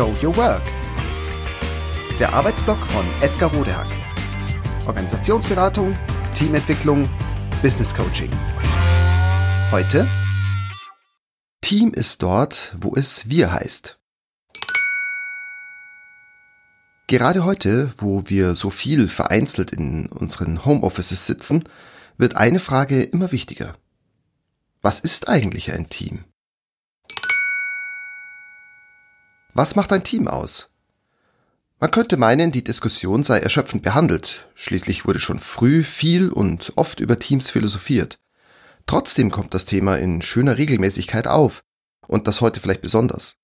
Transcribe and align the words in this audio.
Show 0.00 0.16
Your 0.22 0.34
Work. 0.38 0.62
Der 2.18 2.32
Arbeitsblock 2.32 2.78
von 2.86 3.04
Edgar 3.20 3.52
Rodehack. 3.52 3.86
Organisationsberatung, 4.86 5.94
Teamentwicklung, 6.34 7.06
Business 7.60 7.94
Coaching. 7.94 8.30
Heute 9.70 10.08
Team 11.60 11.92
ist 11.92 12.22
dort, 12.22 12.74
wo 12.80 12.94
es 12.96 13.28
wir 13.28 13.52
heißt. 13.52 13.98
Gerade 17.06 17.44
heute, 17.44 17.92
wo 17.98 18.22
wir 18.26 18.54
so 18.54 18.70
viel 18.70 19.06
vereinzelt 19.06 19.70
in 19.70 20.06
unseren 20.06 20.64
Homeoffices 20.64 21.26
sitzen, 21.26 21.64
wird 22.16 22.38
eine 22.38 22.60
Frage 22.60 23.02
immer 23.02 23.32
wichtiger. 23.32 23.74
Was 24.80 24.98
ist 24.98 25.28
eigentlich 25.28 25.74
ein 25.74 25.90
Team? 25.90 26.24
Was 29.60 29.76
macht 29.76 29.92
ein 29.92 30.04
Team 30.04 30.26
aus? 30.26 30.70
Man 31.80 31.90
könnte 31.90 32.16
meinen, 32.16 32.50
die 32.50 32.64
Diskussion 32.64 33.22
sei 33.22 33.40
erschöpfend 33.40 33.82
behandelt. 33.82 34.48
Schließlich 34.54 35.04
wurde 35.04 35.20
schon 35.20 35.38
früh 35.38 35.82
viel 35.82 36.30
und 36.30 36.72
oft 36.76 36.98
über 36.98 37.18
Teams 37.18 37.50
philosophiert. 37.50 38.18
Trotzdem 38.86 39.30
kommt 39.30 39.52
das 39.52 39.66
Thema 39.66 39.98
in 39.98 40.22
schöner 40.22 40.56
Regelmäßigkeit 40.56 41.28
auf. 41.28 41.62
Und 42.06 42.26
das 42.26 42.40
heute 42.40 42.58
vielleicht 42.58 42.80
besonders. 42.80 43.36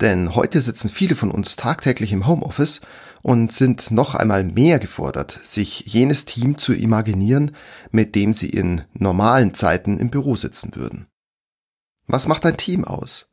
Denn 0.00 0.34
heute 0.34 0.60
sitzen 0.60 0.88
viele 0.88 1.14
von 1.14 1.30
uns 1.30 1.54
tagtäglich 1.54 2.10
im 2.10 2.26
Homeoffice 2.26 2.80
und 3.22 3.52
sind 3.52 3.92
noch 3.92 4.16
einmal 4.16 4.42
mehr 4.42 4.80
gefordert, 4.80 5.38
sich 5.44 5.78
jenes 5.86 6.24
Team 6.24 6.58
zu 6.58 6.74
imaginieren, 6.74 7.54
mit 7.92 8.16
dem 8.16 8.34
sie 8.34 8.50
in 8.50 8.82
normalen 8.94 9.54
Zeiten 9.54 9.98
im 9.98 10.10
Büro 10.10 10.34
sitzen 10.34 10.74
würden. 10.74 11.06
Was 12.08 12.26
macht 12.26 12.44
ein 12.46 12.56
Team 12.56 12.84
aus? 12.84 13.30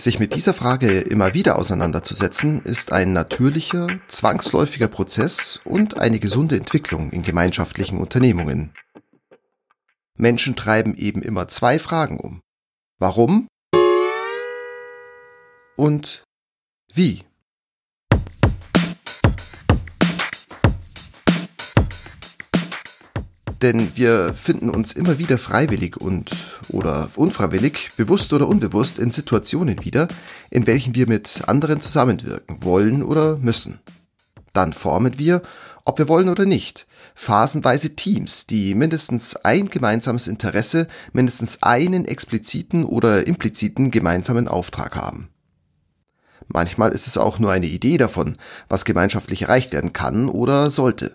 Sich 0.00 0.18
mit 0.18 0.34
dieser 0.34 0.54
Frage 0.54 1.00
immer 1.00 1.34
wieder 1.34 1.58
auseinanderzusetzen, 1.58 2.62
ist 2.62 2.90
ein 2.90 3.12
natürlicher, 3.12 3.86
zwangsläufiger 4.08 4.88
Prozess 4.88 5.60
und 5.62 5.98
eine 5.98 6.18
gesunde 6.18 6.56
Entwicklung 6.56 7.10
in 7.10 7.20
gemeinschaftlichen 7.20 7.98
Unternehmungen. 7.98 8.72
Menschen 10.16 10.56
treiben 10.56 10.94
eben 10.94 11.20
immer 11.20 11.48
zwei 11.48 11.78
Fragen 11.78 12.18
um. 12.18 12.40
Warum 12.98 13.46
und 15.76 16.24
wie? 16.94 17.24
Denn 23.62 23.94
wir 23.94 24.32
finden 24.34 24.70
uns 24.70 24.92
immer 24.92 25.18
wieder 25.18 25.36
freiwillig 25.36 25.98
und 25.98 26.30
oder 26.68 27.10
unfreiwillig, 27.16 27.90
bewusst 27.96 28.32
oder 28.32 28.48
unbewusst 28.48 28.98
in 28.98 29.10
Situationen 29.10 29.84
wieder, 29.84 30.08
in 30.50 30.66
welchen 30.66 30.94
wir 30.94 31.06
mit 31.06 31.42
anderen 31.46 31.80
zusammenwirken 31.80 32.62
wollen 32.64 33.02
oder 33.02 33.36
müssen. 33.36 33.80
Dann 34.54 34.72
formen 34.72 35.18
wir, 35.18 35.42
ob 35.84 35.98
wir 35.98 36.08
wollen 36.08 36.28
oder 36.28 36.46
nicht, 36.46 36.86
phasenweise 37.14 37.96
Teams, 37.96 38.46
die 38.46 38.74
mindestens 38.74 39.36
ein 39.36 39.68
gemeinsames 39.68 40.26
Interesse, 40.26 40.88
mindestens 41.12 41.62
einen 41.62 42.06
expliziten 42.06 42.84
oder 42.84 43.26
impliziten 43.26 43.90
gemeinsamen 43.90 44.48
Auftrag 44.48 44.96
haben. 44.96 45.28
Manchmal 46.48 46.92
ist 46.92 47.06
es 47.06 47.16
auch 47.16 47.38
nur 47.38 47.52
eine 47.52 47.66
Idee 47.66 47.96
davon, 47.96 48.36
was 48.68 48.84
gemeinschaftlich 48.84 49.42
erreicht 49.42 49.72
werden 49.72 49.92
kann 49.92 50.28
oder 50.28 50.70
sollte. 50.70 51.14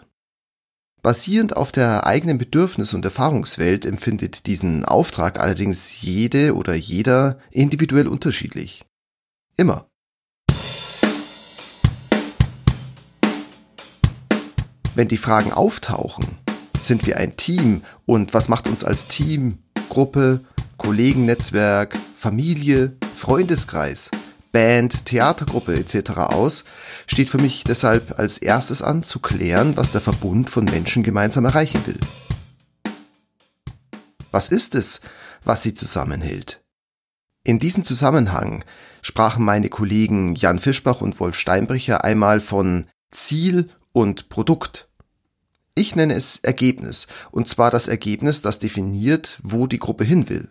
Basierend 1.06 1.56
auf 1.56 1.72
der 1.72 2.08
eigenen 2.08 2.40
Bedürfnis- 2.40 2.96
und 2.96 3.06
Erfahrungswelt 3.06 3.86
empfindet 3.86 4.48
diesen 4.48 4.86
Auftrag 4.86 5.40
allerdings 5.40 6.02
jede 6.02 6.56
oder 6.56 6.74
jeder 6.74 7.38
individuell 7.52 8.08
unterschiedlich. 8.08 8.86
Immer. 9.56 9.88
Wenn 14.96 15.08
die 15.08 15.18
Fragen 15.18 15.52
auftauchen, 15.52 16.26
sind 16.80 17.06
wir 17.06 17.18
ein 17.18 17.38
Team 17.38 17.84
und 18.08 18.34
was 18.34 18.50
macht 18.50 18.68
uns 18.68 18.84
als 18.84 19.08
Team, 19.08 19.60
Gruppe, 19.90 20.44
Kollegennetzwerk, 20.78 21.96
Familie, 22.16 22.98
Freundeskreis, 23.16 24.10
Band, 24.56 25.06
Theatergruppe 25.06 25.76
etc. 25.76 26.12
aus, 26.12 26.64
steht 27.08 27.30
für 27.30 27.40
mich 27.40 27.66
deshalb 27.66 28.18
als 28.18 28.38
erstes 28.38 28.82
an 28.82 29.04
zu 29.04 29.20
klären, 29.20 29.76
was 29.76 29.92
der 29.92 30.00
Verbund 30.00 30.50
von 30.50 30.64
Menschen 30.64 31.04
gemeinsam 31.04 31.44
erreichen 31.44 31.86
will. 31.86 32.00
Was 34.32 34.48
ist 34.48 34.74
es, 34.76 35.02
was 35.44 35.62
sie 35.62 35.74
zusammenhält? 35.74 36.64
In 37.44 37.60
diesem 37.60 37.84
Zusammenhang 37.84 38.64
sprachen 39.02 39.44
meine 39.44 39.68
Kollegen 39.68 40.36
Jan 40.36 40.60
Fischbach 40.60 41.02
und 41.02 41.20
Wolf 41.20 41.36
Steinbricher 41.36 42.06
einmal 42.06 42.40
von 42.40 42.88
Ziel 43.12 43.70
und 43.92 44.30
Produkt. 44.30 44.88
Ich 45.76 45.98
nenne 45.98 46.14
es 46.14 46.38
Ergebnis, 46.38 47.08
und 47.30 47.50
zwar 47.50 47.72
das 47.72 47.90
Ergebnis, 47.90 48.42
das 48.42 48.60
definiert, 48.60 49.38
wo 49.44 49.68
die 49.68 49.80
Gruppe 49.80 50.06
hin 50.06 50.30
will. 50.30 50.48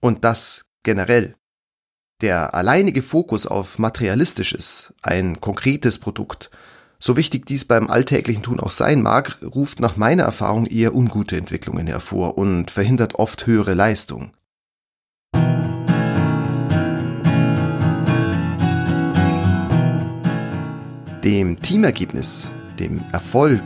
Und 0.00 0.24
das 0.24 0.64
generell. 0.82 1.37
Der 2.20 2.52
alleinige 2.52 3.02
Fokus 3.02 3.46
auf 3.46 3.78
Materialistisches, 3.78 4.92
ein 5.02 5.40
konkretes 5.40 6.00
Produkt, 6.00 6.50
so 6.98 7.16
wichtig 7.16 7.46
dies 7.46 7.64
beim 7.64 7.88
alltäglichen 7.88 8.42
Tun 8.42 8.58
auch 8.58 8.72
sein 8.72 9.02
mag, 9.02 9.38
ruft 9.40 9.78
nach 9.78 9.96
meiner 9.96 10.24
Erfahrung 10.24 10.66
eher 10.66 10.96
ungute 10.96 11.36
Entwicklungen 11.36 11.86
hervor 11.86 12.36
und 12.36 12.72
verhindert 12.72 13.14
oft 13.14 13.46
höhere 13.46 13.74
Leistung. 13.74 14.32
Dem 21.22 21.62
Teamergebnis, 21.62 22.50
dem 22.80 23.04
Erfolg, 23.12 23.62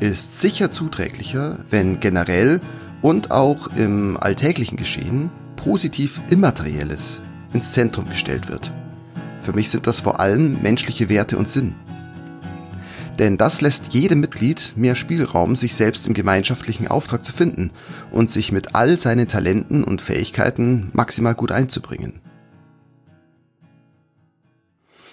ist 0.00 0.40
sicher 0.40 0.70
zuträglicher, 0.70 1.62
wenn 1.68 2.00
generell 2.00 2.62
und 3.02 3.30
auch 3.30 3.66
im 3.76 4.16
alltäglichen 4.16 4.78
Geschehen 4.78 5.30
positiv 5.56 6.22
Immaterielles 6.30 7.20
ins 7.52 7.72
Zentrum 7.72 8.08
gestellt 8.08 8.48
wird. 8.48 8.72
Für 9.40 9.52
mich 9.52 9.70
sind 9.70 9.86
das 9.86 10.00
vor 10.00 10.20
allem 10.20 10.60
menschliche 10.62 11.08
Werte 11.08 11.38
und 11.38 11.48
Sinn. 11.48 11.74
Denn 13.18 13.36
das 13.36 13.60
lässt 13.60 13.92
jedem 13.92 14.20
Mitglied 14.20 14.72
mehr 14.76 14.94
Spielraum, 14.94 15.56
sich 15.56 15.74
selbst 15.74 16.06
im 16.06 16.14
gemeinschaftlichen 16.14 16.88
Auftrag 16.88 17.24
zu 17.24 17.32
finden 17.32 17.70
und 18.10 18.30
sich 18.30 18.50
mit 18.50 18.74
all 18.74 18.98
seinen 18.98 19.28
Talenten 19.28 19.84
und 19.84 20.00
Fähigkeiten 20.00 20.90
maximal 20.94 21.34
gut 21.34 21.52
einzubringen. 21.52 22.20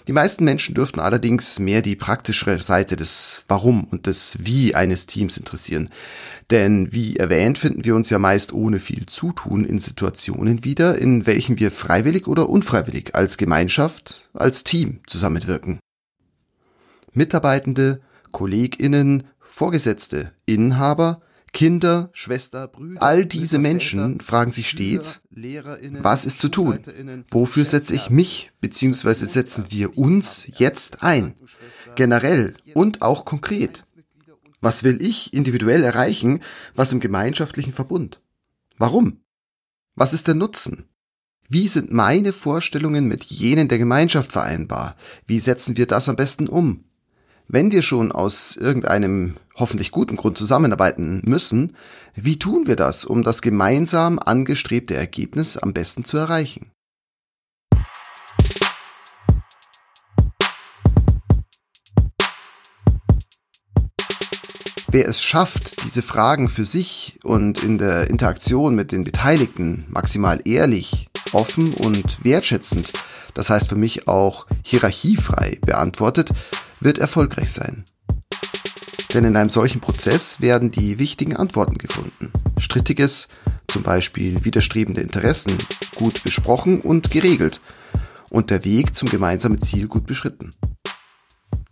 Die 0.07 0.13
meisten 0.13 0.45
Menschen 0.45 0.75
dürften 0.75 0.99
allerdings 0.99 1.59
mehr 1.59 1.81
die 1.81 1.95
praktischere 1.95 2.59
Seite 2.59 2.95
des 2.95 3.43
Warum 3.47 3.85
und 3.85 4.07
des 4.07 4.37
Wie 4.39 4.75
eines 4.75 5.05
Teams 5.05 5.37
interessieren. 5.37 5.89
Denn 6.49 6.93
wie 6.93 7.17
erwähnt 7.17 7.57
finden 7.57 7.83
wir 7.83 7.95
uns 7.95 8.09
ja 8.09 8.19
meist 8.19 8.53
ohne 8.53 8.79
viel 8.79 9.05
Zutun 9.05 9.65
in 9.65 9.79
Situationen 9.79 10.63
wieder, 10.63 10.97
in 10.97 11.25
welchen 11.25 11.59
wir 11.59 11.71
freiwillig 11.71 12.27
oder 12.27 12.49
unfreiwillig 12.49 13.15
als 13.15 13.37
Gemeinschaft, 13.37 14.29
als 14.33 14.63
Team 14.63 15.01
zusammenwirken. 15.07 15.79
Mitarbeitende, 17.13 18.01
Kolleginnen, 18.31 19.23
Vorgesetzte, 19.39 20.31
Inhaber, 20.45 21.21
Kinder, 21.53 22.09
Schwester, 22.13 22.67
Brüder. 22.67 23.01
All 23.01 23.25
diese 23.25 23.59
Menschen 23.59 24.19
fragen 24.19 24.51
sich 24.51 24.69
stets, 24.69 25.21
was 25.99 26.25
ist 26.25 26.39
zu 26.39 26.49
tun? 26.49 26.79
Wofür 27.31 27.65
setze 27.65 27.95
ich 27.95 28.09
mich 28.09 28.51
bzw. 28.61 29.13
setzen 29.25 29.65
wir 29.69 29.97
uns 29.97 30.47
jetzt 30.57 31.03
ein? 31.03 31.35
Generell 31.95 32.55
und 32.73 33.01
auch 33.01 33.25
konkret. 33.25 33.83
Was 34.59 34.83
will 34.83 35.01
ich 35.01 35.33
individuell 35.33 35.83
erreichen, 35.83 36.41
was 36.75 36.91
im 36.91 36.99
gemeinschaftlichen 36.99 37.73
Verbund? 37.73 38.21
Warum? 38.77 39.21
Was 39.95 40.13
ist 40.13 40.27
der 40.27 40.35
Nutzen? 40.35 40.85
Wie 41.49 41.67
sind 41.67 41.93
meine 41.93 42.33
Vorstellungen 42.33 43.07
mit 43.07 43.23
jenen 43.23 43.67
der 43.67 43.77
Gemeinschaft 43.77 44.33
vereinbar? 44.33 44.95
Wie 45.25 45.39
setzen 45.39 45.77
wir 45.77 45.85
das 45.85 46.09
am 46.09 46.15
besten 46.15 46.47
um? 46.47 46.83
Wenn 47.49 47.71
wir 47.71 47.81
schon 47.81 48.11
aus 48.11 48.57
irgendeinem 48.57 49.37
hoffentlich 49.55 49.91
guten 49.91 50.17
Grund 50.17 50.37
zusammenarbeiten 50.37 51.21
müssen, 51.23 51.77
wie 52.13 52.37
tun 52.37 52.67
wir 52.67 52.75
das, 52.75 53.05
um 53.05 53.23
das 53.23 53.41
gemeinsam 53.41 54.19
angestrebte 54.19 54.95
Ergebnis 54.95 55.55
am 55.55 55.71
besten 55.71 56.03
zu 56.03 56.17
erreichen? 56.17 56.71
Wer 64.89 65.07
es 65.07 65.21
schafft, 65.21 65.85
diese 65.85 66.01
Fragen 66.01 66.49
für 66.49 66.65
sich 66.65 67.19
und 67.23 67.63
in 67.63 67.77
der 67.77 68.09
Interaktion 68.09 68.75
mit 68.75 68.91
den 68.91 69.05
Beteiligten 69.05 69.85
maximal 69.89 70.41
ehrlich, 70.43 71.07
offen 71.31 71.73
und 71.73 72.25
wertschätzend, 72.25 72.91
das 73.33 73.49
heißt 73.49 73.69
für 73.69 73.75
mich 73.75 74.09
auch 74.09 74.47
hierarchiefrei 74.63 75.59
beantwortet, 75.65 76.31
wird 76.79 76.99
erfolgreich 76.99 77.51
sein. 77.51 77.85
Denn 79.13 79.23
in 79.23 79.35
einem 79.35 79.49
solchen 79.49 79.81
Prozess 79.81 80.41
werden 80.41 80.69
die 80.69 80.99
wichtigen 80.99 81.35
Antworten 81.35 81.77
gefunden. 81.77 82.31
Strittiges, 82.59 83.29
zum 83.67 83.83
Beispiel 83.83 84.43
widerstrebende 84.43 85.01
Interessen, 85.01 85.57
gut 85.95 86.23
besprochen 86.23 86.81
und 86.81 87.11
geregelt 87.11 87.61
und 88.29 88.49
der 88.49 88.65
Weg 88.65 88.95
zum 88.95 89.09
gemeinsamen 89.09 89.61
Ziel 89.61 89.87
gut 89.87 90.05
beschritten. 90.05 90.51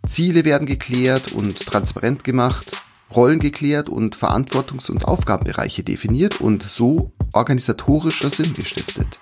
Ziele 0.06 0.44
werden 0.44 0.66
geklärt 0.66 1.32
und 1.32 1.58
transparent 1.66 2.24
gemacht, 2.24 2.66
Rollen 3.14 3.38
geklärt 3.38 3.88
und 3.88 4.16
Verantwortungs- 4.16 4.90
und 4.90 5.04
Aufgabenbereiche 5.04 5.82
definiert 5.82 6.40
und 6.40 6.64
so 6.68 7.12
organisatorischer 7.32 8.30
Sinn 8.30 8.54
gestiftet. 8.54 9.18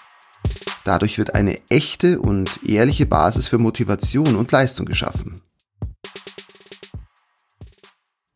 Dadurch 0.84 1.18
wird 1.18 1.34
eine 1.34 1.58
echte 1.70 2.20
und 2.20 2.64
ehrliche 2.66 3.06
Basis 3.06 3.48
für 3.48 3.58
Motivation 3.58 4.36
und 4.36 4.52
Leistung 4.52 4.86
geschaffen. 4.86 5.40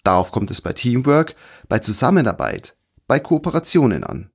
Darauf 0.08 0.32
kommt 0.32 0.50
es 0.50 0.62
bei 0.62 0.72
Teamwork, 0.72 1.36
bei 1.68 1.80
Zusammenarbeit, 1.80 2.78
bei 3.06 3.20
Kooperationen 3.20 4.04
an. 4.04 4.30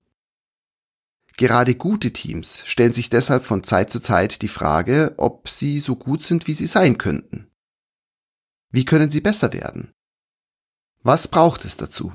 Gerade 1.35 1.73
gute 1.73 2.13
Teams 2.13 2.61
stellen 2.63 2.93
sich 2.93 3.09
deshalb 3.09 3.43
von 3.43 3.63
Zeit 3.63 3.89
zu 3.89 3.99
Zeit 3.99 4.43
die 4.43 4.49
Frage, 4.49 5.15
ob 5.17 5.49
sie 5.49 5.79
so 5.79 5.95
gut 5.95 6.21
sind, 6.21 6.45
wie 6.45 6.53
sie 6.53 6.67
sein 6.67 6.99
könnten. 6.99 7.49
Wie 8.69 8.85
können 8.85 9.09
sie 9.09 9.19
besser 9.19 9.51
werden? 9.51 9.95
Was 11.01 11.27
braucht 11.27 11.65
es 11.65 11.75
dazu? 11.75 12.13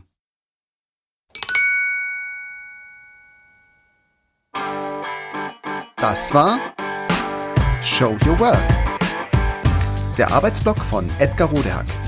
Das 5.97 6.33
war 6.33 6.61
Show 7.83 8.17
Your 8.25 8.39
Work. 8.39 10.17
Der 10.17 10.31
Arbeitsblock 10.31 10.79
von 10.79 11.11
Edgar 11.19 11.49
Rodehack. 11.49 12.08